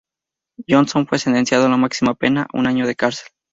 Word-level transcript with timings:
Johnson 0.67 1.05
fue 1.05 1.19
sentenciado 1.19 1.67
a 1.67 1.69
la 1.69 1.77
máxima 1.77 2.15
pena, 2.15 2.47
un 2.53 2.65
año 2.65 2.87
de 2.87 2.95
cárcel. 2.95 3.27